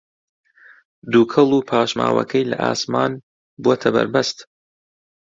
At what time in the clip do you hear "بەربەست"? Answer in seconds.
3.95-4.37